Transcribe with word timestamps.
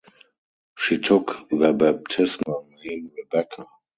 She 0.79 0.97
took 0.97 1.47
the 1.51 1.73
baptismal 1.73 2.65
name 2.83 3.11
"Rebecca". 3.19 3.67